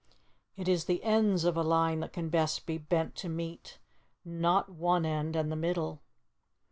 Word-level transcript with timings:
It 0.57 0.67
is 0.67 0.85
the 0.85 1.03
ends 1.03 1.43
of 1.43 1.55
a 1.55 1.61
line 1.61 1.99
that 1.99 2.11
can 2.11 2.29
best 2.29 2.65
be 2.65 2.79
bent 2.79 3.13
to 3.17 3.29
meet, 3.29 3.77
not 4.25 4.67
one 4.67 5.05
end 5.05 5.35
and 5.35 5.51
the 5.51 5.55
middle. 5.55 6.01